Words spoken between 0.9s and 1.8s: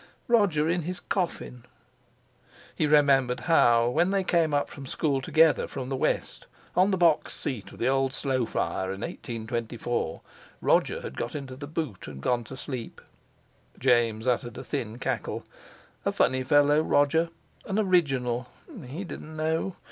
coffin!